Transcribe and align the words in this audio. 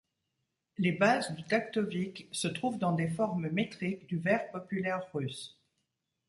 Les 0.79 0.93
bases 0.93 1.29
du 1.35 1.43
taktovik 1.43 2.27
se 2.31 2.47
trouvent 2.47 2.79
dans 2.79 2.93
des 2.93 3.07
formes 3.07 3.47
métriques 3.51 4.07
du 4.07 4.17
vers 4.17 4.49
populaire 4.49 5.05
russe. 5.13 5.59